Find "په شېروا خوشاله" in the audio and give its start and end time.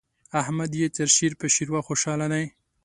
1.39-2.25